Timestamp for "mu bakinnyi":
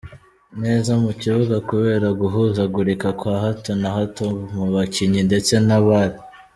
4.55-5.21